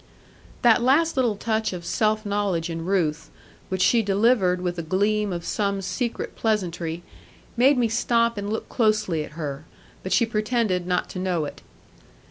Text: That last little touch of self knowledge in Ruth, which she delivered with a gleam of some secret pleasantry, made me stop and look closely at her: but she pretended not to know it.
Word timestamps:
That 0.63 0.81
last 0.81 1.15
little 1.15 1.35
touch 1.35 1.73
of 1.73 1.85
self 1.85 2.25
knowledge 2.25 2.71
in 2.71 2.83
Ruth, 2.85 3.29
which 3.69 3.83
she 3.83 4.01
delivered 4.01 4.59
with 4.59 4.79
a 4.79 4.81
gleam 4.81 5.31
of 5.31 5.45
some 5.45 5.79
secret 5.79 6.35
pleasantry, 6.35 7.03
made 7.55 7.77
me 7.77 7.87
stop 7.87 8.35
and 8.35 8.51
look 8.51 8.67
closely 8.67 9.23
at 9.23 9.33
her: 9.33 9.63
but 10.01 10.11
she 10.11 10.25
pretended 10.25 10.87
not 10.87 11.07
to 11.11 11.19
know 11.19 11.45
it. 11.45 11.61